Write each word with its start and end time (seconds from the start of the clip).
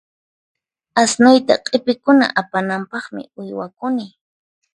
Asnuyta 1.01 1.53
q'ipikuna 1.65 2.25
apananpaqmi 2.41 3.21
uywakuni. 3.39 4.05